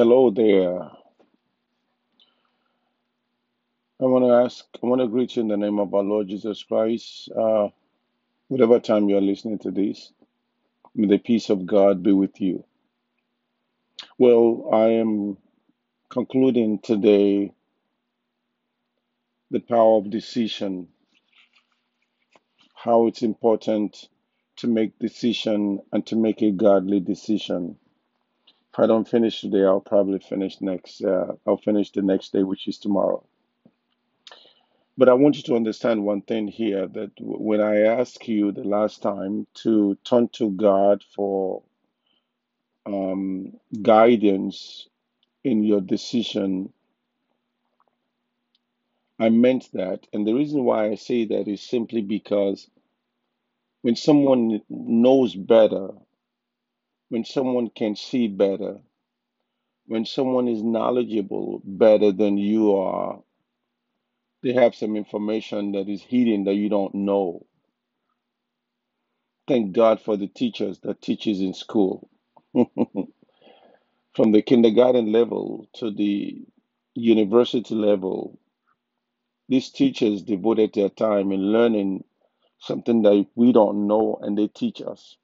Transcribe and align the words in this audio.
Hello 0.00 0.30
there. 0.30 0.80
I 4.00 4.04
want 4.06 4.24
to 4.24 4.32
ask, 4.32 4.64
I 4.82 4.86
want 4.86 5.02
to 5.02 5.08
greet 5.08 5.36
you 5.36 5.42
in 5.42 5.48
the 5.48 5.58
name 5.58 5.78
of 5.78 5.92
our 5.92 6.02
Lord 6.02 6.26
Jesus 6.28 6.62
Christ. 6.62 7.30
Uh, 7.38 7.68
whatever 8.48 8.80
time 8.80 9.10
you're 9.10 9.20
listening 9.20 9.58
to 9.58 9.70
this, 9.70 10.10
may 10.94 11.06
the 11.06 11.18
peace 11.18 11.50
of 11.50 11.66
God 11.66 12.02
be 12.02 12.12
with 12.12 12.40
you. 12.40 12.64
Well, 14.16 14.70
I 14.72 14.86
am 14.92 15.36
concluding 16.08 16.78
today 16.78 17.52
the 19.50 19.60
power 19.60 19.98
of 19.98 20.08
decision, 20.08 20.88
how 22.74 23.06
it's 23.06 23.20
important 23.20 24.08
to 24.56 24.66
make 24.66 24.98
decision 24.98 25.80
and 25.92 26.06
to 26.06 26.16
make 26.16 26.40
a 26.40 26.52
godly 26.52 27.00
decision. 27.00 27.76
If 28.72 28.78
I 28.78 28.86
don't 28.86 29.08
finish 29.08 29.40
today, 29.40 29.64
I'll 29.64 29.80
probably 29.80 30.20
finish 30.20 30.60
next. 30.60 31.02
Uh, 31.02 31.32
I'll 31.46 31.56
finish 31.56 31.90
the 31.90 32.02
next 32.02 32.32
day, 32.32 32.44
which 32.44 32.68
is 32.68 32.78
tomorrow. 32.78 33.24
But 34.96 35.08
I 35.08 35.14
want 35.14 35.36
you 35.36 35.42
to 35.44 35.56
understand 35.56 36.04
one 36.04 36.22
thing 36.22 36.46
here 36.46 36.86
that 36.86 37.10
when 37.20 37.60
I 37.60 37.80
asked 37.80 38.28
you 38.28 38.52
the 38.52 38.64
last 38.64 39.02
time 39.02 39.46
to 39.62 39.96
turn 40.04 40.28
to 40.34 40.50
God 40.50 41.02
for 41.14 41.62
um, 42.86 43.54
guidance 43.82 44.88
in 45.42 45.64
your 45.64 45.80
decision, 45.80 46.72
I 49.18 49.30
meant 49.30 49.70
that. 49.72 50.06
And 50.12 50.26
the 50.26 50.34
reason 50.34 50.64
why 50.64 50.90
I 50.90 50.94
say 50.94 51.24
that 51.24 51.48
is 51.48 51.60
simply 51.62 52.02
because 52.02 52.68
when 53.82 53.96
someone 53.96 54.60
knows 54.68 55.34
better, 55.34 55.90
when 57.10 57.24
someone 57.26 57.70
can 57.70 57.96
see 57.96 58.28
better, 58.28 58.78
when 59.86 60.06
someone 60.06 60.48
is 60.48 60.62
knowledgeable 60.62 61.62
better 61.64 62.12
than 62.12 62.38
you 62.38 62.76
are, 62.76 63.20
they 64.42 64.52
have 64.54 64.74
some 64.74 64.96
information 64.96 65.72
that 65.72 65.88
is 65.88 66.02
hidden 66.02 66.44
that 66.44 66.54
you 66.54 66.68
don't 66.68 66.94
know. 66.94 67.46
Thank 69.48 69.72
God 69.72 70.00
for 70.00 70.16
the 70.16 70.28
teachers 70.28 70.80
that 70.80 71.02
teaches 71.02 71.40
in 71.40 71.54
school. 71.54 72.10
From 72.54 74.32
the 74.32 74.42
kindergarten 74.42 75.12
level 75.12 75.68
to 75.76 75.90
the 75.92 76.42
university 76.94 77.74
level, 77.74 78.38
these 79.48 79.70
teachers 79.70 80.22
devoted 80.22 80.74
their 80.74 80.90
time 80.90 81.32
in 81.32 81.52
learning 81.52 82.04
something 82.60 83.02
that 83.02 83.26
we 83.36 83.52
don't 83.52 83.86
know 83.88 84.18
and 84.22 84.38
they 84.38 84.48
teach 84.48 84.82
us. 84.82 85.16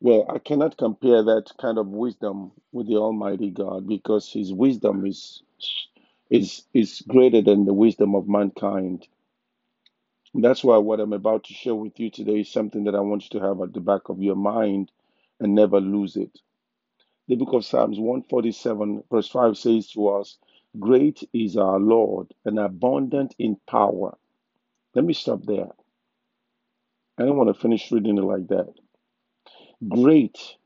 Well, 0.00 0.26
I 0.30 0.38
cannot 0.38 0.78
compare 0.78 1.24
that 1.24 1.52
kind 1.60 1.78
of 1.78 1.88
wisdom 1.88 2.52
with 2.72 2.88
the 2.88 2.96
Almighty 2.98 3.50
God 3.50 3.88
because 3.88 4.32
his 4.32 4.52
wisdom 4.54 5.06
is 5.06 5.42
is 6.30 6.64
is 6.74 7.02
greater 7.08 7.42
than 7.42 7.64
the 7.66 7.74
wisdom 7.74 8.14
of 8.14 8.28
mankind. 8.28 9.08
That's 10.34 10.64
why 10.64 10.78
what 10.78 11.00
I'm 11.00 11.12
about 11.14 11.44
to 11.44 11.54
share 11.54 11.74
with 11.76 12.00
you 12.00 12.10
today 12.10 12.40
is 12.40 12.50
something 12.52 12.84
that 12.84 12.94
I 12.96 13.00
want 13.00 13.24
you 13.32 13.40
to 13.40 13.46
have 13.46 13.60
at 13.62 13.74
the 13.74 13.80
back 13.80 14.08
of 14.10 14.22
your 14.22 14.36
mind 14.36 14.92
and 15.40 15.54
never 15.54 15.80
lose 15.80 16.16
it. 16.16 16.38
The 17.28 17.36
book 17.36 17.54
of 17.54 17.64
Psalms 17.64 17.98
147, 17.98 19.04
verse 19.10 19.28
5 19.28 19.58
says 19.58 19.88
to 19.92 20.08
us, 20.08 20.38
Great 20.78 21.28
is 21.32 21.56
our 21.56 21.80
Lord 21.80 22.34
and 22.44 22.58
abundant 22.58 23.34
in 23.38 23.56
power. 23.68 24.16
Let 24.94 25.04
me 25.04 25.14
stop 25.14 25.44
there. 25.44 25.70
I 27.18 27.24
don't 27.24 27.36
want 27.36 27.54
to 27.54 27.60
finish 27.60 27.92
reading 27.92 28.18
it 28.18 28.22
like 28.24 28.48
that. 28.48 28.74
Great 29.86 30.56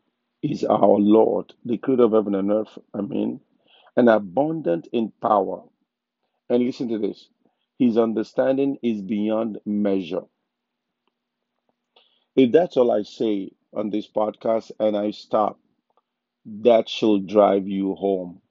is 0.43 0.63
our 0.65 0.99
Lord, 1.01 1.55
the 1.65 1.77
creator 1.79 2.05
of 2.05 2.13
heaven 2.13 2.37
and 2.37 2.53
earth. 2.53 2.79
I 2.95 3.01
mean, 3.01 3.41
and 3.97 4.09
abundant 4.09 4.89
in 4.93 5.13
power. 5.21 5.65
And 6.49 6.65
listen 6.65 6.89
to 6.91 6.99
this 6.99 7.29
His 7.79 7.99
understanding 7.99 8.79
is 8.83 9.03
beyond 9.03 9.61
measure. 9.67 10.27
If 12.37 12.53
that's 12.53 12.77
all 12.77 12.91
I 12.91 13.05
say 13.05 13.53
on 13.73 13.89
this 13.89 14.07
podcast 14.07 14.71
and 14.79 14.97
I 14.99 15.13
stop, 15.13 15.59
that 16.47 16.89
should 16.89 17.27
drive 17.27 17.69
you 17.69 17.95
home. 17.95 18.43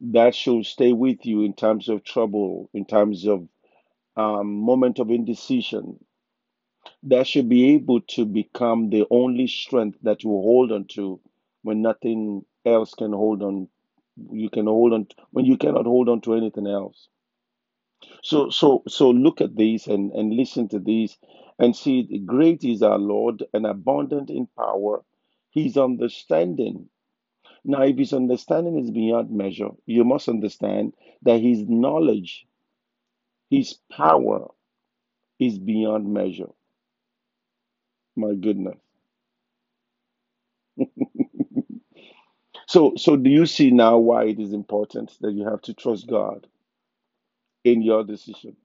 That 0.00 0.34
should 0.34 0.66
stay 0.66 0.92
with 0.92 1.24
you 1.24 1.42
in 1.42 1.52
times 1.54 1.88
of 1.88 2.02
trouble, 2.02 2.68
in 2.74 2.84
times 2.84 3.26
of 3.28 3.48
um, 4.16 4.54
moment 4.60 4.98
of 5.00 5.10
indecision. 5.10 6.04
That 7.04 7.26
should 7.26 7.48
be 7.48 7.74
able 7.74 8.00
to 8.16 8.24
become 8.24 8.90
the 8.90 9.06
only 9.10 9.46
strength 9.46 9.98
that 10.02 10.24
you 10.24 10.30
hold 10.30 10.72
on 10.72 10.86
to 10.96 11.20
when 11.62 11.82
nothing 11.82 12.44
else 12.64 12.94
can 12.94 13.12
hold 13.12 13.42
on. 13.42 13.68
You 14.30 14.50
can 14.50 14.66
hold 14.66 14.92
on 14.92 15.08
when 15.30 15.44
you 15.44 15.56
cannot 15.56 15.86
hold 15.86 16.08
on 16.08 16.20
to 16.22 16.34
anything 16.34 16.66
else. 16.66 17.08
So, 18.22 18.50
so, 18.50 18.82
so 18.88 19.10
look 19.10 19.40
at 19.40 19.56
these 19.56 19.86
and, 19.86 20.12
and 20.12 20.34
listen 20.34 20.68
to 20.68 20.78
these 20.78 21.18
and 21.58 21.74
see 21.74 22.18
great 22.26 22.64
is 22.64 22.82
our 22.82 22.98
Lord 22.98 23.44
and 23.54 23.66
abundant 23.66 24.30
in 24.30 24.46
power. 24.46 25.04
His 25.50 25.76
understanding. 25.76 26.88
Now, 27.64 27.82
if 27.82 27.98
his 27.98 28.12
understanding 28.12 28.78
is 28.78 28.90
beyond 28.90 29.30
measure, 29.30 29.70
you 29.86 30.04
must 30.04 30.28
understand 30.28 30.94
that 31.22 31.40
his 31.40 31.68
knowledge, 31.68 32.46
his 33.50 33.78
power 33.90 34.48
is 35.38 35.58
beyond 35.58 36.12
measure. 36.12 36.50
My 38.18 38.34
goodness. 38.34 38.76
So, 42.68 42.94
so 42.96 43.16
do 43.16 43.30
you 43.30 43.46
see 43.46 43.70
now 43.72 43.98
why 43.98 44.26
it 44.26 44.40
is 44.40 44.54
important 44.54 45.12
that 45.22 45.32
you 45.34 45.44
have 45.46 45.62
to 45.62 45.74
trust 45.74 46.08
God 46.08 46.46
in 47.64 47.82
your 47.82 48.04
decision? 48.04 48.56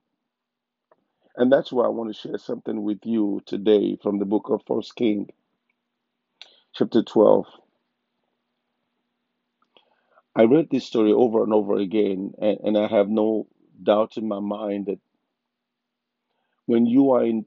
And 1.36 1.52
that's 1.52 1.72
why 1.72 1.86
I 1.86 1.90
want 1.90 2.14
to 2.14 2.20
share 2.20 2.38
something 2.38 2.82
with 2.84 3.00
you 3.04 3.42
today 3.46 3.98
from 4.02 4.18
the 4.20 4.26
book 4.26 4.50
of 4.50 4.62
First 4.66 4.96
King, 4.96 5.30
chapter 6.74 7.02
12. 7.02 7.46
I 10.36 10.44
read 10.44 10.68
this 10.70 10.86
story 10.86 11.12
over 11.12 11.44
and 11.44 11.52
over 11.54 11.76
again, 11.78 12.34
and, 12.40 12.58
and 12.64 12.78
I 12.78 12.88
have 12.88 13.08
no 13.08 13.48
doubt 13.82 14.16
in 14.16 14.28
my 14.28 14.40
mind 14.40 14.86
that 14.86 15.00
when 16.66 16.86
you 16.86 17.12
are 17.12 17.24
in 17.24 17.46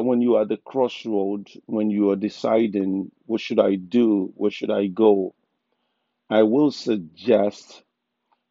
when 0.00 0.20
you 0.22 0.36
are 0.36 0.42
at 0.42 0.48
the 0.48 0.56
crossroad, 0.56 1.48
when 1.66 1.90
you 1.90 2.10
are 2.10 2.16
deciding 2.16 3.10
what 3.26 3.40
should 3.40 3.60
I 3.60 3.76
do, 3.76 4.32
where 4.36 4.50
should 4.50 4.70
I 4.70 4.86
go, 4.86 5.34
I 6.30 6.42
will 6.44 6.70
suggest 6.70 7.82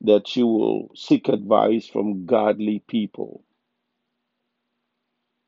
that 0.01 0.35
you 0.35 0.47
will 0.47 0.91
seek 0.95 1.29
advice 1.29 1.87
from 1.87 2.25
godly 2.25 2.83
people. 2.87 3.43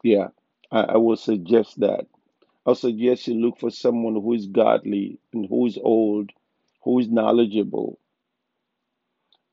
Yeah, 0.04 0.30
I, 0.72 0.82
I 0.82 0.98
will 0.98 1.18
suggest 1.18 1.80
that. 1.80 2.08
I'll 2.66 2.76
suggest 2.76 3.28
you 3.28 3.36
look 3.36 3.60
for 3.60 3.72
someone 3.72 4.14
who 4.16 4.34
is 4.34 4.48
godly 4.48 5.20
and 5.34 5.46
who 5.48 5.66
is 5.68 5.78
old, 5.82 6.32
who 6.84 7.00
is 7.00 7.10
knowledgeable. 7.10 8.00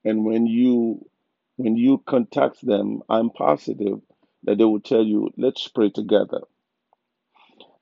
And 0.04 0.24
when 0.24 0.46
you 0.46 1.06
when 1.56 1.76
you 1.76 1.98
contact 2.06 2.64
them, 2.64 3.02
I'm 3.08 3.30
positive 3.30 4.00
that 4.48 4.56
they 4.56 4.64
will 4.64 4.80
tell 4.80 5.04
you, 5.04 5.30
let's 5.36 5.68
pray 5.68 5.90
together. 5.90 6.40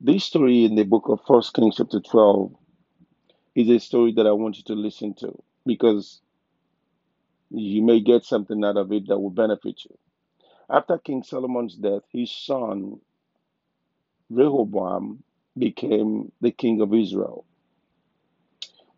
This 0.01 0.25
story 0.25 0.65
in 0.65 0.75
the 0.75 0.83
book 0.83 1.05
of 1.09 1.21
First 1.25 1.55
Kings 1.55 1.77
chapter 1.77 2.01
12 2.01 2.53
is 3.55 3.69
a 3.69 3.79
story 3.79 4.13
that 4.17 4.27
I 4.27 4.33
want 4.33 4.57
you 4.57 4.65
to 4.65 4.73
listen 4.75 5.15
to 5.21 5.41
because 5.65 6.21
you 7.51 7.83
may 7.83 8.01
get 8.01 8.25
something 8.25 8.65
out 8.65 8.77
of 8.77 8.91
it 8.91 9.07
that 9.07 9.17
will 9.17 9.31
benefit 9.31 9.85
you. 9.85 9.97
After 10.69 10.99
King 10.99 11.23
Solomon's 11.23 11.77
death, 11.77 12.03
his 12.13 12.33
son 12.33 12.99
Rehoboam 14.29 15.23
became 15.57 16.33
the 16.41 16.51
king 16.51 16.81
of 16.81 16.93
Israel. 16.93 17.45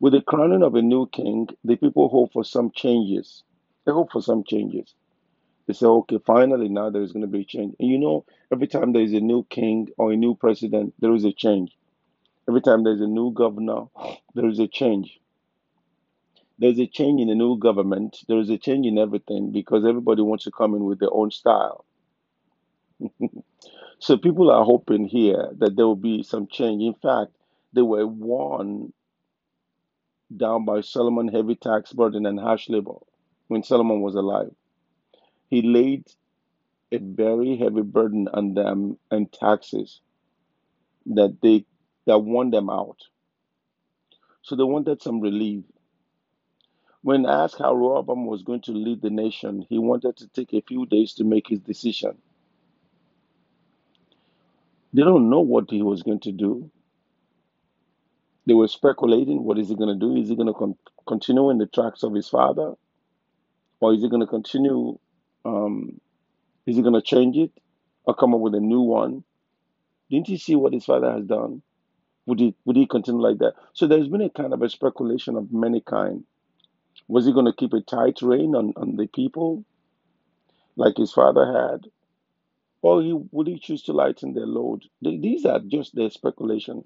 With 0.01 0.15
the 0.15 0.23
crowning 0.23 0.63
of 0.63 0.75
a 0.75 0.81
new 0.81 1.07
king, 1.07 1.49
the 1.65 1.77
people 1.77 2.09
hope 2.09 2.33
for 2.33 2.45
some 2.45 2.71
changes. 2.75 3.43
They 3.85 3.93
hope 3.93 4.11
for 4.11 4.23
some 4.23 4.43
changes. 4.43 4.95
They 5.69 5.75
say, 5.75 5.87
okay, 5.87 6.19
finally 6.27 6.71
now 6.71 6.91
there 6.91 7.03
is 7.03 7.13
going 7.13 7.21
to 7.21 7.29
be 7.29 7.43
a 7.43 7.45
change. 7.45 7.77
And 7.79 7.91
you 7.91 7.99
know, 7.99 8.25
every 8.51 8.69
time 8.69 8.95
there 8.95 9.03
is 9.03 9.13
a 9.13 9.21
new 9.21 9.45
king 9.51 9.89
or 9.99 10.13
a 10.13 10.17
new 10.17 10.35
president, 10.35 10.95
there 10.99 11.15
is 11.15 11.25
a 11.27 11.33
change. 11.33 11.77
Every 12.49 12.63
time 12.63 12.85
there's 12.85 13.03
a 13.03 13.07
new 13.07 13.33
governor, 13.33 13.85
there 14.35 14.49
is 14.49 14.59
a 14.61 14.67
change. 14.67 15.21
There's 16.59 16.79
a 16.79 16.87
change 16.87 17.21
in 17.21 17.29
the 17.29 17.35
new 17.35 17.59
government. 17.59 18.17
There 18.29 18.39
is 18.39 18.49
a 18.49 18.57
change 18.57 18.87
in 18.87 18.99
everything 18.99 19.53
because 19.53 19.85
everybody 19.85 20.23
wants 20.23 20.45
to 20.45 20.51
come 20.51 20.75
in 20.75 20.85
with 20.85 21.01
their 21.01 21.13
own 21.13 21.31
style. 21.31 21.85
so 23.99 24.17
people 24.17 24.51
are 24.51 24.65
hoping 24.65 25.07
here 25.07 25.51
that 25.59 25.77
there 25.77 25.87
will 25.87 25.97
be 25.97 26.23
some 26.23 26.47
change. 26.49 26.83
In 26.83 26.95
fact, 26.95 27.33
they 27.75 27.83
were 27.83 28.07
worn 28.07 28.95
down 30.35 30.65
by 30.65 30.81
Solomon 30.81 31.29
heavy 31.29 31.57
tax 31.57 31.93
burden 31.93 32.27
and 32.27 32.41
harsh 32.41 32.71
labor 32.71 32.97
when 33.49 33.63
Solomon 33.63 34.01
was 34.01 34.15
alive. 34.15 34.51
He 35.51 35.63
laid 35.63 36.07
a 36.93 36.99
very 36.99 37.57
heavy 37.57 37.83
burden 37.83 38.29
on 38.33 38.55
them 38.55 38.99
and 39.11 39.33
taxes 39.33 40.01
that 41.07 41.39
they 41.43 41.65
that 42.07 42.19
won 42.19 42.51
them 42.51 42.71
out. 42.71 42.99
So 44.43 44.57
they 44.57 44.65
wanted 44.65 45.03
some 45.03 45.21
relief. 45.21 45.65
When 47.03 47.27
asked 47.27 47.59
how 47.59 47.75
Rehoboam 47.75 48.27
was 48.27 48.43
going 48.43 48.63
to 48.63 48.73
lead 48.73 49.03
the 49.03 49.11
nation, 49.11 49.65
he 49.69 49.79
wanted 49.79 50.17
to 50.19 50.29
take 50.29 50.53
a 50.53 50.63
few 50.63 50.87
days 50.87 51.15
to 51.15 51.25
make 51.25 51.49
his 51.49 51.61
decision. 51.61 52.19
They 54.93 55.03
don't 55.03 55.31
know 55.31 55.41
what 55.41 55.71
he 55.71 55.83
was 55.83 56.03
going 56.03 56.21
to 56.21 56.33
do. 56.33 56.71
They 58.47 58.55
were 58.55 58.69
speculating 58.69 59.45
what 59.45 59.59
is 59.59 59.69
he 59.69 59.77
going 59.77 59.99
to 59.99 60.07
do? 60.07 60.17
Is 60.17 60.29
he 60.29 60.37
going 60.37 60.49
to 60.49 60.55
con- 60.55 60.79
continue 61.07 61.51
in 61.51 61.59
the 61.59 61.67
tracks 61.67 62.03
of 62.03 62.15
his 62.15 62.29
father? 62.29 62.75
Or 63.81 63.95
is 63.95 64.03
he 64.03 64.09
going 64.09 64.21
to 64.23 64.27
continue? 64.27 64.99
Um, 65.49 66.01
is 66.67 66.77
he 66.77 66.83
going 66.83 66.95
to 66.95 67.03
change 67.03 67.37
it 67.37 67.53
or 68.05 68.15
come 68.15 68.35
up 68.35 68.41
with 68.41 68.55
a 68.55 68.61
new 68.61 68.83
one? 68.83 69.25
Didn't 70.11 70.27
he 70.27 70.37
see 70.37 70.57
what 70.57 70.75
his 70.75 70.85
father 70.85 71.11
has 71.11 71.25
done? 71.25 71.63
Would 72.27 72.41
he 72.41 72.55
would 72.67 72.77
he 72.77 72.87
continue 72.87 73.23
like 73.23 73.39
that? 73.39 73.55
So 73.73 73.87
there's 73.87 74.09
been 74.09 74.21
a 74.21 74.29
kind 74.29 74.53
of 74.53 74.61
a 74.61 74.69
speculation 74.69 75.37
of 75.37 75.51
many 75.51 75.81
kind. 75.81 76.25
Was 77.09 77.25
he 77.25 77.33
going 77.33 77.47
to 77.47 77.55
keep 77.55 77.73
a 77.73 77.81
tight 77.81 78.21
rein 78.21 78.55
on, 78.55 78.75
on 78.77 78.97
the 78.97 79.07
people 79.07 79.65
like 80.77 80.99
his 80.99 81.13
father 81.13 81.47
had? 81.47 81.87
Or 82.83 83.03
he, 83.03 83.19
would 83.33 83.47
he 83.47 83.59
choose 83.59 83.83
to 83.85 83.93
lighten 83.93 84.35
their 84.35 84.47
load? 84.47 84.85
These 85.01 85.47
are 85.47 85.61
just 85.61 85.95
their 85.95 86.11
speculation. 86.11 86.85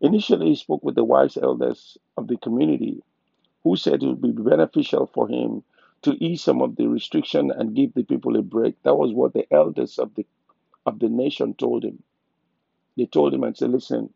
Initially, 0.00 0.48
he 0.48 0.56
spoke 0.56 0.82
with 0.82 0.94
the 0.94 1.04
wise 1.04 1.36
elders 1.36 1.98
of 2.16 2.28
the 2.28 2.38
community 2.38 3.02
who 3.62 3.76
said 3.76 4.02
it 4.02 4.06
would 4.06 4.22
be 4.22 4.32
beneficial 4.32 5.10
for 5.12 5.28
him 5.28 5.62
to 6.02 6.12
ease 6.24 6.42
some 6.42 6.62
of 6.62 6.76
the 6.76 6.88
restriction 6.88 7.50
and 7.50 7.74
give 7.76 7.94
the 7.94 8.04
people 8.04 8.36
a 8.36 8.42
break. 8.42 8.82
That 8.82 8.96
was 8.96 9.12
what 9.12 9.32
the 9.34 9.46
elders 9.52 9.98
of 9.98 10.14
the 10.14 10.26
of 10.86 10.98
the 10.98 11.08
nation 11.08 11.54
told 11.54 11.84
him. 11.84 12.02
They 12.96 13.06
told 13.06 13.34
him 13.34 13.44
and 13.44 13.56
said, 13.56 13.70
"Listen, 13.70 14.12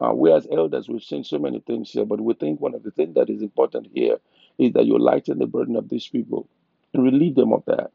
uh, 0.00 0.12
we 0.14 0.32
as 0.32 0.48
elders 0.52 0.88
we've 0.88 1.02
seen 1.02 1.24
so 1.24 1.38
many 1.38 1.60
things 1.60 1.90
here, 1.92 2.04
but 2.06 2.20
we 2.20 2.34
think 2.34 2.60
one 2.60 2.74
of 2.74 2.82
the 2.82 2.90
things 2.92 3.14
that 3.14 3.30
is 3.30 3.42
important 3.42 3.88
here 3.94 4.20
is 4.58 4.72
that 4.74 4.86
you 4.86 4.98
lighten 4.98 5.38
the 5.38 5.46
burden 5.46 5.76
of 5.76 5.88
these 5.88 6.08
people 6.08 6.48
and 6.94 7.04
relieve 7.04 7.34
them 7.36 7.52
of 7.52 7.64
that." 7.66 7.92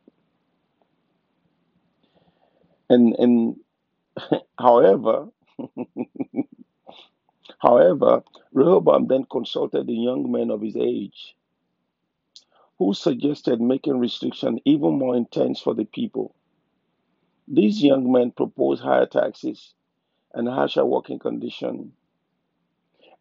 And 2.89 3.15
and 3.19 3.57
however, 4.59 5.29
however, 7.59 8.23
Rehoboam 8.53 9.07
then 9.07 9.25
consulted 9.25 9.87
the 9.87 9.93
young 9.95 10.31
men 10.31 10.51
of 10.51 10.61
his 10.61 10.75
age 10.77 11.35
who 12.79 12.93
suggested 12.93 13.61
making 13.61 13.99
restriction 13.99 14.59
even 14.65 14.97
more 14.99 15.15
intense 15.15 15.59
for 15.59 15.73
the 15.75 15.85
people. 15.85 16.35
These 17.47 17.83
young 17.83 18.11
men 18.11 18.31
proposed 18.31 18.83
higher 18.83 19.05
taxes 19.07 19.73
and 20.33 20.47
harsher 20.47 20.85
working 20.85 21.19
conditions. 21.19 21.93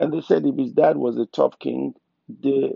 And 0.01 0.13
they 0.13 0.21
said 0.21 0.47
if 0.47 0.57
his 0.57 0.73
dad 0.73 0.97
was 0.97 1.17
a 1.19 1.27
tough 1.27 1.59
king, 1.59 1.95
they, 2.29 2.75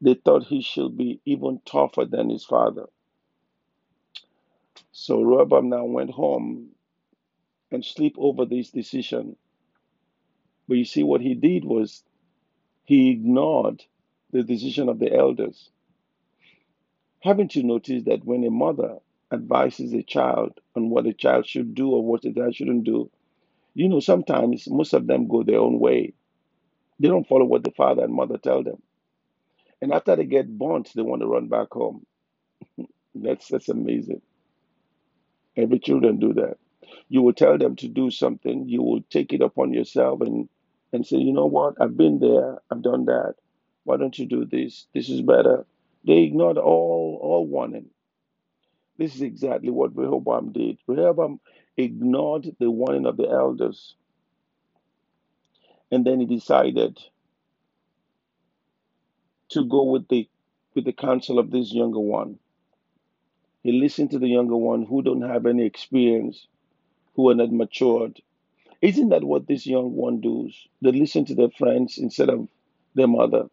they 0.00 0.14
thought 0.14 0.44
he 0.44 0.62
should 0.62 0.96
be 0.96 1.20
even 1.26 1.60
tougher 1.66 2.04
than 2.06 2.30
his 2.30 2.44
father. 2.44 2.86
So 4.92 5.22
Rehoboam 5.22 5.68
now 5.70 5.84
went 5.84 6.10
home 6.10 6.70
and 7.72 7.84
sleep 7.84 8.16
over 8.18 8.44
this 8.46 8.70
decision. 8.70 9.36
But 10.68 10.78
you 10.78 10.84
see, 10.84 11.02
what 11.02 11.20
he 11.20 11.34
did 11.34 11.64
was 11.64 12.04
he 12.84 13.10
ignored 13.10 13.84
the 14.32 14.42
decision 14.42 14.88
of 14.88 14.98
the 14.98 15.14
elders. 15.14 15.70
Having 17.26 17.48
to 17.48 17.64
notice 17.64 18.04
that 18.04 18.24
when 18.24 18.44
a 18.44 18.50
mother 18.52 18.98
advises 19.32 19.92
a 19.92 20.04
child 20.04 20.60
on 20.76 20.90
what 20.90 21.08
a 21.08 21.12
child 21.12 21.44
should 21.44 21.74
do 21.74 21.90
or 21.90 22.04
what 22.04 22.24
a 22.24 22.32
child 22.32 22.54
shouldn't 22.54 22.84
do, 22.84 23.10
you 23.74 23.88
know, 23.88 23.98
sometimes 23.98 24.70
most 24.70 24.92
of 24.92 25.08
them 25.08 25.26
go 25.26 25.42
their 25.42 25.58
own 25.58 25.80
way. 25.80 26.14
They 27.00 27.08
don't 27.08 27.26
follow 27.26 27.44
what 27.44 27.64
the 27.64 27.72
father 27.72 28.04
and 28.04 28.14
mother 28.14 28.38
tell 28.38 28.62
them. 28.62 28.80
And 29.82 29.92
after 29.92 30.14
they 30.14 30.24
get 30.24 30.56
burnt, 30.56 30.92
they 30.94 31.02
want 31.02 31.20
to 31.22 31.26
run 31.26 31.48
back 31.48 31.72
home. 31.72 32.06
That's 33.16 33.48
that's 33.48 33.68
amazing. 33.70 34.22
Every 35.56 35.80
children 35.80 36.20
do 36.20 36.32
that. 36.34 36.58
You 37.08 37.22
will 37.22 37.32
tell 37.32 37.58
them 37.58 37.74
to 37.76 37.88
do 37.88 38.10
something, 38.12 38.68
you 38.68 38.82
will 38.82 39.02
take 39.10 39.32
it 39.32 39.40
upon 39.42 39.72
yourself 39.72 40.20
and 40.20 40.48
and 40.92 41.04
say, 41.04 41.16
you 41.16 41.32
know 41.32 41.46
what, 41.46 41.74
I've 41.80 41.96
been 41.96 42.20
there, 42.20 42.58
I've 42.70 42.82
done 42.82 43.06
that. 43.06 43.34
Why 43.82 43.96
don't 43.96 44.16
you 44.16 44.26
do 44.26 44.44
this? 44.44 44.86
This 44.94 45.08
is 45.08 45.22
better. 45.22 45.66
They 46.06 46.22
ignored 46.22 46.58
all 46.58 47.18
all 47.22 47.46
warning. 47.46 47.90
This 48.98 49.14
is 49.14 49.22
exactly 49.22 49.70
what 49.70 49.96
Rehoboam 49.96 50.52
did. 50.52 50.78
Rehoboam 50.86 51.40
ignored 51.76 52.56
the 52.58 52.70
warning 52.70 53.06
of 53.06 53.16
the 53.16 53.28
elders, 53.28 53.96
and 55.90 56.04
then 56.06 56.20
he 56.20 56.26
decided 56.26 56.98
to 59.50 59.64
go 59.64 59.84
with 59.84 60.08
the 60.08 60.28
with 60.74 60.84
the 60.84 60.92
counsel 60.92 61.38
of 61.38 61.50
this 61.50 61.72
younger 61.72 62.00
one. 62.00 62.38
He 63.62 63.72
listened 63.72 64.12
to 64.12 64.18
the 64.18 64.28
younger 64.28 64.56
one 64.56 64.84
who 64.84 65.02
don't 65.02 65.22
have 65.22 65.46
any 65.46 65.64
experience, 65.66 66.46
who 67.16 67.30
are 67.30 67.34
not 67.34 67.52
matured. 67.52 68.20
Isn't 68.82 69.10
that 69.10 69.24
what 69.24 69.46
this 69.48 69.66
young 69.66 69.92
one 69.94 70.20
does? 70.20 70.54
They 70.82 70.92
listen 70.92 71.24
to 71.26 71.34
their 71.34 71.50
friends 71.50 71.98
instead 71.98 72.30
of 72.30 72.48
their 72.94 73.08
mother. 73.08 73.48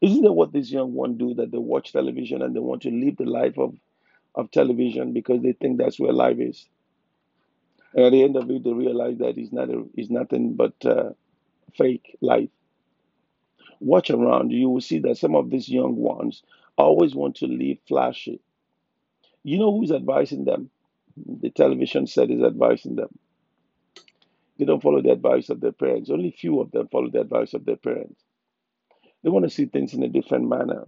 Isn't 0.00 0.22
that 0.22 0.32
what 0.32 0.52
this 0.52 0.70
young 0.70 0.94
one 0.94 1.16
do? 1.16 1.34
That 1.34 1.50
they 1.50 1.58
watch 1.58 1.92
television 1.92 2.42
and 2.42 2.54
they 2.54 2.60
want 2.60 2.82
to 2.82 2.90
live 2.90 3.16
the 3.16 3.24
life 3.24 3.58
of, 3.58 3.74
of 4.34 4.50
television 4.50 5.12
because 5.12 5.42
they 5.42 5.52
think 5.52 5.78
that's 5.78 5.98
where 5.98 6.12
life 6.12 6.38
is. 6.38 6.66
And 7.94 8.04
at 8.04 8.12
the 8.12 8.22
end 8.22 8.36
of 8.36 8.50
it, 8.50 8.62
they 8.62 8.72
realize 8.72 9.18
that 9.18 9.38
it's 9.38 9.52
not 9.52 9.70
a, 9.70 9.84
it's 9.94 10.10
nothing 10.10 10.54
but 10.54 10.74
uh, 10.84 11.10
fake 11.76 12.16
life. 12.20 12.50
Watch 13.80 14.10
around, 14.10 14.52
you 14.52 14.68
will 14.70 14.80
see 14.80 14.98
that 15.00 15.18
some 15.18 15.34
of 15.34 15.50
these 15.50 15.68
young 15.68 15.96
ones 15.96 16.42
always 16.76 17.14
want 17.14 17.36
to 17.36 17.46
live 17.46 17.78
flashy. 17.88 18.40
You 19.44 19.58
know 19.58 19.72
who's 19.72 19.92
advising 19.92 20.44
them? 20.44 20.70
The 21.16 21.50
television 21.50 22.06
set 22.06 22.30
is 22.30 22.42
advising 22.42 22.96
them. 22.96 23.18
They 24.58 24.64
don't 24.64 24.82
follow 24.82 25.02
the 25.02 25.12
advice 25.12 25.50
of 25.50 25.60
their 25.60 25.72
parents. 25.72 26.10
Only 26.10 26.30
few 26.30 26.60
of 26.60 26.70
them 26.70 26.88
follow 26.88 27.10
the 27.10 27.20
advice 27.20 27.54
of 27.54 27.64
their 27.64 27.76
parents. 27.76 28.22
They 29.26 29.32
want 29.32 29.44
to 29.46 29.50
see 29.50 29.66
things 29.66 29.92
in 29.92 30.04
a 30.04 30.08
different 30.08 30.48
manner. 30.48 30.84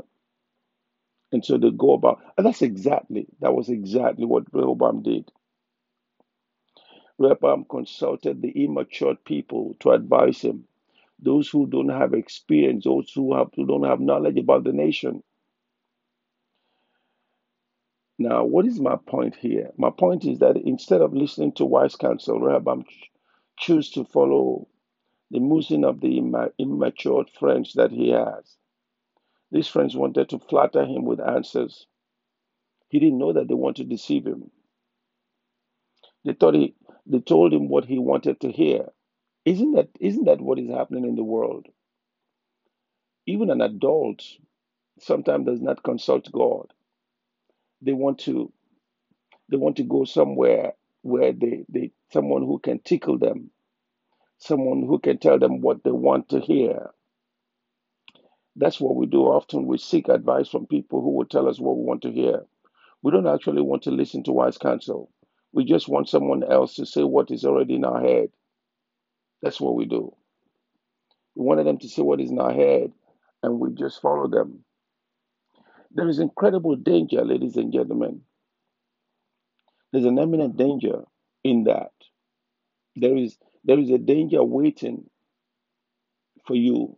And 1.33 1.45
so 1.45 1.59
they 1.59 1.73
go 1.73 1.95
about, 1.95 2.21
and 2.39 2.47
that's 2.47 2.63
exactly, 2.63 3.27
that 3.41 3.53
was 3.53 3.69
exactly 3.69 4.27
what 4.27 4.45
Rehoboam 4.53 5.03
did. 5.03 5.31
Rehoboam 7.19 7.67
consulted 7.69 8.41
the 8.41 8.65
immature 8.65 9.17
people 9.17 9.77
to 9.81 9.91
advise 9.91 10.41
him, 10.41 10.67
those 11.19 11.49
who 11.49 11.67
don't 11.67 11.89
have 11.89 12.15
experience, 12.15 12.85
those 12.85 13.11
who, 13.13 13.35
have, 13.37 13.49
who 13.57 13.67
don't 13.67 13.85
have 13.85 14.01
knowledge 14.01 14.39
about 14.39 14.63
the 14.63 14.73
nation. 14.73 15.25
Now, 18.19 18.45
what 18.45 18.67
is 18.67 18.81
my 18.81 18.97
point 18.97 19.35
here? 19.35 19.73
My 19.77 19.91
point 19.91 20.25
is 20.27 20.39
that 20.39 20.57
instead 20.57 21.03
of 21.03 21.13
listening 21.13 21.53
to 21.55 21.65
wise 21.65 21.97
counsel, 21.97 22.41
Rehoboam 22.41 22.85
ch- 22.85 23.11
choose 23.59 23.91
to 23.93 24.05
follow 24.05 24.69
the 25.31 25.41
musing 25.41 25.85
of 25.85 26.01
the 26.01 26.19
imma- 26.19 26.53
immature 26.59 27.25
friends 27.39 27.75
that 27.75 27.93
he 27.93 28.11
has. 28.11 28.57
These 29.53 29.69
friends 29.69 29.97
wanted 29.97 30.31
to 30.31 30.39
flatter 30.41 30.85
him 30.87 31.05
with 31.07 31.21
answers. 31.21 31.87
He 32.91 33.01
didn't 33.01 33.19
know 33.19 33.33
that 33.35 33.49
they 33.49 33.55
wanted 33.55 33.85
to 33.91 33.97
deceive 33.97 34.27
him. 34.27 34.51
They 36.25 36.35
thought 36.35 36.55
he, 36.55 36.75
they 37.07 37.21
told 37.21 37.53
him 37.55 37.69
what 37.69 37.87
he 37.87 37.99
wanted 37.99 38.41
to 38.41 38.53
hear. 38.53 38.89
Isn't 39.45 39.73
that 39.73 39.89
isn't 40.01 40.25
that 40.27 40.41
what 40.41 40.59
is 40.59 40.71
happening 40.71 41.05
in 41.05 41.17
the 41.17 41.25
world? 41.25 41.67
Even 43.27 43.51
an 43.51 43.61
adult 43.63 44.23
sometimes 45.01 45.47
does 45.47 45.61
not 45.63 45.83
consult 45.85 46.31
God. 46.33 46.73
They 47.83 47.93
want 47.95 48.21
to 48.21 48.53
they 49.51 49.59
want 49.59 49.77
to 49.79 49.85
go 49.85 50.05
somewhere 50.05 50.75
where 51.03 51.33
they, 51.33 51.65
they 51.69 51.93
someone 52.13 52.43
who 52.43 52.59
can 52.61 52.81
tickle 52.81 53.19
them, 53.19 53.51
someone 54.39 54.87
who 54.87 54.99
can 54.99 55.19
tell 55.19 55.39
them 55.39 55.61
what 55.61 55.85
they 55.85 55.91
want 55.91 56.29
to 56.31 56.41
hear. 56.41 56.91
That's 58.57 58.81
what 58.81 58.97
we 58.97 59.07
do 59.07 59.23
often. 59.23 59.67
We 59.67 59.79
seek 59.79 60.09
advice 60.09 60.49
from 60.49 60.67
people 60.67 61.01
who 61.01 61.11
will 61.17 61.27
tell 61.27 61.49
us 61.49 61.61
what 61.61 61.77
we 61.77 61.85
want 61.85 62.03
to 62.03 62.13
hear. 62.13 62.45
We 63.03 63.13
don't 63.13 63.29
actually 63.29 63.63
want 63.63 63.83
to 63.85 63.91
listen 63.91 64.25
to 64.25 64.33
wise 64.33 64.59
counsel. 64.59 65.11
We 65.53 65.65
just 65.65 65.89
want 65.89 66.09
someone 66.09 66.43
else 66.45 66.75
to 66.77 66.87
say 66.87 67.03
what 67.05 67.31
is 67.31 67.45
already 67.45 67.77
in 67.77 67.85
our 67.85 68.01
head. 68.01 68.31
That's 69.43 69.61
what 69.61 69.77
we 69.77 69.87
do. 69.87 70.15
We 71.37 71.45
wanted 71.45 71.67
them 71.67 71.79
to 71.79 71.89
say 71.89 72.03
what 72.03 72.21
is 72.21 72.31
in 72.31 72.41
our 72.41 72.53
head, 72.53 72.93
and 73.43 73.61
we 73.61 73.71
just 73.73 74.03
follow 74.03 74.29
them. 74.29 74.65
There 75.93 76.09
is 76.09 76.19
incredible 76.19 76.77
danger, 76.77 77.25
ladies 77.25 77.57
and 77.57 77.73
gentlemen. 77.73 78.23
There's 79.93 80.05
an 80.05 80.19
imminent 80.19 80.57
danger 80.57 81.05
in 81.45 81.65
that. 81.65 81.93
There 82.97 83.17
is 83.17 83.37
there 83.65 83.79
is 83.81 83.91
a 83.91 83.99
danger 83.99 84.45
waiting 84.45 85.11
for 86.47 86.57
you 86.57 86.97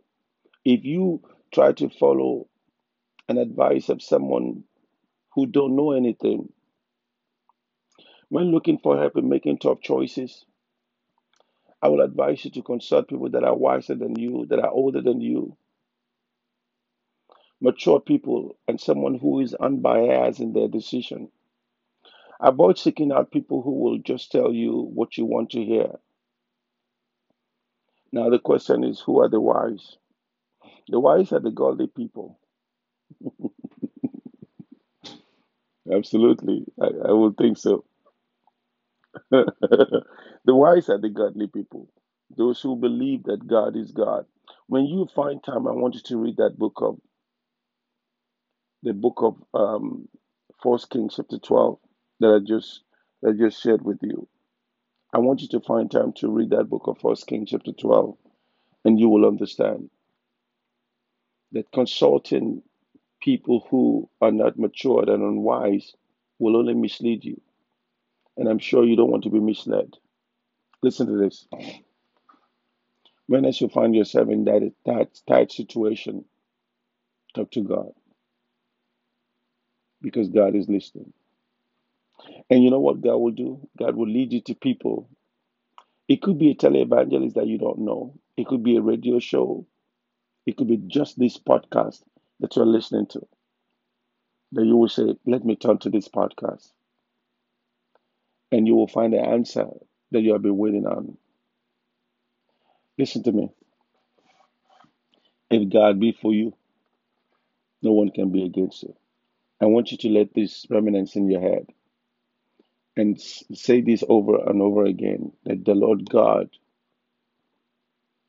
if 0.65 0.85
you 0.85 1.21
try 1.53 1.71
to 1.73 1.89
follow 1.89 2.47
an 3.29 3.37
advice 3.37 3.89
of 3.89 4.01
someone 4.01 4.63
who 5.35 5.47
don't 5.47 5.75
know 5.75 5.93
anything 5.93 6.51
when 8.29 8.51
looking 8.51 8.79
for 8.79 8.97
help 8.97 9.17
in 9.17 9.29
making 9.29 9.57
tough 9.59 9.81
choices 9.81 10.45
I 11.81 11.89
will 11.89 12.01
advise 12.01 12.45
you 12.45 12.51
to 12.53 12.63
consult 12.63 13.09
people 13.09 13.31
that 13.31 13.45
are 13.45 13.55
wiser 13.55 13.95
than 13.95 14.19
you, 14.19 14.47
that 14.49 14.59
are 14.59 14.71
older 14.71 15.01
than 15.01 15.21
you, 15.21 15.57
mature 17.61 17.99
people, 17.99 18.57
and 18.67 18.79
someone 18.81 19.15
who 19.19 19.39
is 19.41 19.55
unbiased 19.55 20.39
in 20.41 20.53
their 20.53 20.67
decision. 20.69 21.29
Avoid 22.41 22.77
seeking 22.79 23.11
out 23.11 23.31
people 23.31 23.61
who 23.63 23.73
will 23.81 23.99
just 23.99 24.31
tell 24.31 24.53
you 24.53 24.89
what 24.93 25.17
you 25.17 25.25
want 25.25 25.51
to 25.51 25.63
hear. 25.63 25.99
Now, 28.11 28.29
the 28.29 28.39
question 28.39 28.83
is 28.83 28.99
who 29.01 29.21
are 29.21 29.29
the 29.29 29.41
wise? 29.41 29.97
The 30.89 30.99
wise 30.99 31.31
are 31.33 31.39
the 31.41 31.51
godly 31.51 31.87
people. 31.87 32.39
Absolutely. 35.93 36.65
I, 36.81 36.87
I 37.09 37.11
would 37.11 37.37
think 37.37 37.57
so. 37.57 37.85
the 39.31 40.05
wise 40.47 40.89
are 40.89 40.99
the 40.99 41.09
godly 41.09 41.47
people, 41.47 41.89
those 42.37 42.61
who 42.61 42.75
believe 42.75 43.23
that 43.23 43.47
God 43.47 43.75
is 43.77 43.91
God. 43.91 44.25
When 44.67 44.85
you 44.85 45.07
find 45.15 45.43
time, 45.43 45.67
I 45.67 45.71
want 45.71 45.95
you 45.95 46.01
to 46.05 46.17
read 46.17 46.37
that 46.37 46.57
book 46.57 46.79
of 46.81 46.99
the 48.83 48.93
book 48.93 49.19
of 49.23 49.35
um, 49.53 50.07
First 50.63 50.89
Kings 50.89 51.15
chapter 51.17 51.39
twelve 51.39 51.79
that 52.19 52.29
I 52.33 52.39
just 52.47 52.81
that 53.21 53.31
I 53.31 53.33
just 53.37 53.61
shared 53.61 53.83
with 53.83 53.99
you. 54.01 54.27
I 55.13 55.19
want 55.19 55.41
you 55.41 55.47
to 55.49 55.59
find 55.59 55.91
time 55.91 56.13
to 56.17 56.29
read 56.29 56.51
that 56.51 56.69
book 56.69 56.83
of 56.87 56.99
First 56.99 57.27
Kings 57.27 57.49
chapter 57.51 57.73
twelve, 57.73 58.17
and 58.85 58.99
you 58.99 59.09
will 59.09 59.27
understand 59.27 59.89
that 61.51 61.71
consulting 61.71 62.63
people 63.21 63.67
who 63.69 64.09
are 64.21 64.31
not 64.31 64.57
matured 64.59 65.09
and 65.09 65.23
unwise 65.23 65.93
will 66.39 66.57
only 66.57 66.73
mislead 66.73 67.25
you. 67.25 67.41
And 68.37 68.47
I'm 68.47 68.59
sure 68.59 68.85
you 68.85 68.95
don't 68.95 69.11
want 69.11 69.23
to 69.25 69.29
be 69.29 69.39
misled. 69.39 69.95
Listen 70.83 71.07
to 71.07 71.17
this. 71.17 71.47
When 73.27 73.45
you 73.45 73.69
find 73.69 73.95
yourself 73.95 74.29
in 74.29 74.45
that, 74.45 74.71
that 74.85 75.09
tight 75.27 75.51
situation, 75.51 76.25
talk 77.35 77.51
to 77.51 77.61
God 77.61 77.91
because 80.01 80.29
God 80.29 80.55
is 80.55 80.67
listening. 80.69 81.13
And 82.49 82.63
you 82.63 82.69
know 82.69 82.79
what 82.79 83.01
God 83.01 83.17
will 83.17 83.31
do? 83.31 83.67
God 83.77 83.95
will 83.95 84.09
lead 84.09 84.33
you 84.33 84.41
to 84.41 84.55
people. 84.55 85.09
It 86.07 86.21
could 86.21 86.37
be 86.37 86.51
a 86.51 86.55
televangelist 86.55 87.35
that 87.35 87.47
you 87.47 87.57
don't 87.57 87.79
know. 87.79 88.13
It 88.35 88.47
could 88.47 88.63
be 88.63 88.75
a 88.75 88.81
radio 88.81 89.19
show. 89.19 89.65
It 90.45 90.57
could 90.57 90.67
be 90.67 90.77
just 90.77 91.17
this 91.17 91.37
podcast 91.37 92.01
that 92.39 92.55
you're 92.55 92.65
listening 92.65 93.07
to. 93.07 93.21
That 94.51 94.65
you 94.65 94.75
will 94.75 94.89
say, 94.89 95.15
Let 95.25 95.45
me 95.45 95.55
turn 95.55 95.77
to 95.79 95.89
this 95.89 96.09
podcast. 96.09 96.71
And 98.51 98.67
you 98.67 98.75
will 98.75 98.87
find 98.87 99.13
the 99.13 99.21
answer 99.21 99.67
that 100.11 100.21
you 100.21 100.33
have 100.33 100.41
been 100.41 100.57
waiting 100.57 100.85
on. 100.85 101.17
Listen 102.97 103.23
to 103.23 103.31
me. 103.31 103.49
If 105.49 105.69
God 105.71 105.99
be 105.99 106.11
for 106.11 106.33
you, 106.33 106.53
no 107.81 107.93
one 107.93 108.11
can 108.11 108.31
be 108.31 108.43
against 108.43 108.83
you. 108.83 108.95
I 109.61 109.65
want 109.65 109.91
you 109.91 109.97
to 109.99 110.09
let 110.09 110.33
this 110.33 110.65
remnants 110.69 111.15
in 111.15 111.29
your 111.29 111.41
head 111.41 111.67
and 112.97 113.19
say 113.19 113.81
this 113.81 114.03
over 114.07 114.37
and 114.49 114.61
over 114.61 114.85
again 114.85 115.31
that 115.45 115.65
the 115.65 115.73
Lord 115.75 116.09
God 116.09 116.49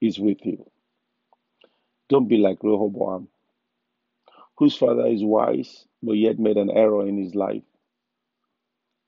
is 0.00 0.18
with 0.18 0.38
you. 0.44 0.70
Don't 2.08 2.28
be 2.28 2.36
like 2.36 2.62
Rehoboam, 2.62 3.28
whose 4.58 4.76
father 4.76 5.06
is 5.06 5.24
wise, 5.24 5.86
but 6.02 6.12
yet 6.12 6.38
made 6.38 6.56
an 6.56 6.70
error 6.70 7.06
in 7.06 7.18
his 7.18 7.34
life. 7.34 7.62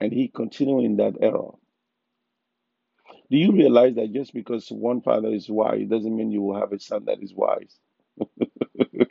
And 0.01 0.13
he 0.13 0.29
continued 0.29 0.85
in 0.85 0.97
that 0.97 1.15
error. 1.21 1.53
Do 3.31 3.39
you 3.39 3.53
realize 3.53 3.95
that 3.97 4.13
just 4.13 4.35
because 4.35 4.69
one 4.71 5.01
father 5.01 5.29
is 5.29 5.49
wise 5.49 5.89
doesn't 5.89 6.17
mean 6.17 6.31
you 6.31 6.43
will 6.43 6.59
have 6.61 6.73
a 6.73 6.79
son 6.79 7.05
that 7.07 7.23
is 7.23 7.35
wise? 7.35 7.79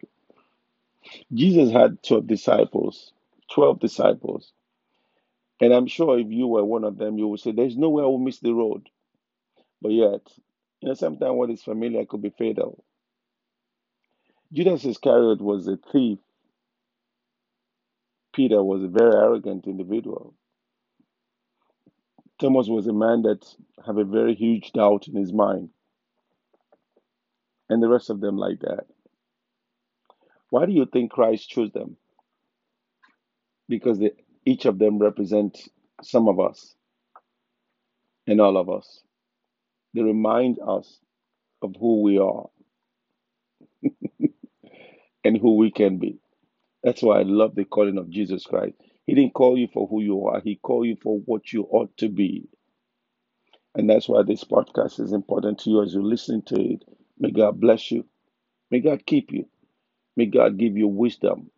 Jesus 1.34 1.72
had 1.72 2.04
12 2.04 2.28
disciples, 2.28 3.14
12 3.54 3.80
disciples. 3.80 4.54
And 5.62 5.74
I'm 5.74 5.88
sure 5.88 6.20
if 6.20 6.28
you 6.30 6.48
were 6.48 6.66
one 6.66 6.84
of 6.84 6.98
them, 6.98 7.18
you 7.18 7.28
would 7.28 7.40
say, 7.40 7.52
There's 7.52 7.78
no 7.78 7.90
way 7.90 8.04
I 8.04 8.08
will 8.08 8.20
miss 8.20 8.40
the 8.40 8.54
road. 8.54 8.90
But 9.82 9.92
yet, 9.92 10.22
you 10.82 10.90
know, 10.90 10.94
sometimes 10.96 11.34
what 11.36 11.50
is 11.52 11.64
familiar 11.64 12.06
could 12.06 12.22
be 12.22 12.32
fatal. 12.32 12.84
Judas 14.52 14.86
Iscariot 14.86 15.42
was 15.42 15.68
a 15.68 15.78
thief. 15.92 16.20
Peter 18.34 18.64
was 18.64 18.84
a 18.84 18.88
very 18.88 19.14
arrogant 19.16 19.68
individual. 19.68 20.34
Thomas 22.40 22.68
was 22.68 22.88
a 22.88 22.94
man 22.94 23.24
that 23.24 23.46
had 23.86 23.98
a 23.98 24.04
very 24.06 24.36
huge 24.36 24.72
doubt 24.74 25.08
in 25.08 25.16
his 25.16 25.34
mind. 25.34 25.70
And 27.70 27.82
the 27.82 27.90
rest 27.90 28.10
of 28.10 28.22
them 28.22 28.38
like 28.38 28.60
that. 28.62 28.86
Why 30.50 30.66
do 30.66 30.72
you 30.74 30.86
think 30.86 31.12
Christ 31.12 31.50
chose 31.50 31.72
them? 31.72 31.98
Because 33.70 34.00
they, 34.00 34.12
each 34.46 34.66
of 34.66 34.80
them 34.80 35.00
represent 35.00 35.70
some 36.04 36.28
of 36.28 36.40
us 36.40 36.76
and 38.28 38.42
all 38.42 38.58
of 38.58 38.70
us. 38.70 39.02
They 39.94 40.02
remind 40.02 40.60
us 40.66 41.00
of 41.62 41.76
who 41.80 42.02
we 42.02 42.18
are 42.20 42.48
and 45.24 45.38
who 45.38 45.58
we 45.58 45.72
can 45.72 45.98
be. 46.00 46.20
That's 46.84 47.02
why 47.02 47.20
I 47.20 47.24
love 47.24 47.56
the 47.56 47.66
calling 47.66 47.98
of 47.98 48.10
Jesus 48.10 48.46
Christ. 48.46 48.76
He 49.06 49.16
didn't 49.16 49.34
call 49.34 49.58
you 49.58 49.68
for 49.74 49.88
who 49.88 50.02
you 50.02 50.28
are, 50.28 50.42
He 50.42 50.56
called 50.56 50.88
you 50.88 50.98
for 51.02 51.20
what 51.20 51.52
you 51.54 51.64
ought 51.70 51.96
to 51.98 52.10
be. 52.10 52.50
And 53.76 53.90
that's 53.90 54.08
why 54.10 54.24
this 54.24 54.44
podcast 54.44 55.00
is 55.00 55.14
important 55.14 55.60
to 55.62 55.70
you 55.70 55.84
as 55.84 55.94
you 55.94 56.04
listen 56.04 56.44
to 56.44 56.56
it. 56.56 56.84
May 57.20 57.32
God 57.32 57.60
bless 57.60 57.92
you. 57.92 58.06
May 58.72 58.82
God 58.82 59.06
keep 59.06 59.32
you. 59.32 59.48
May 60.16 60.28
God 60.28 60.58
give 60.58 60.78
you 60.78 60.88
wisdom 60.88 61.50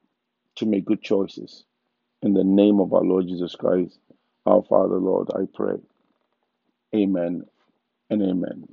to 0.57 0.65
make 0.65 0.85
good 0.85 1.01
choices. 1.01 1.65
In 2.25 2.35
the 2.35 2.45
name 2.45 2.81
of 2.81 2.93
our 2.93 3.03
Lord 3.05 3.27
Jesus 3.29 3.55
Christ, 3.55 3.99
our 4.47 4.63
Father, 4.63 4.97
Lord, 4.97 5.29
I 5.35 5.47
pray. 5.55 5.77
Amen 6.95 7.43
and 8.09 8.21
amen. 8.23 8.67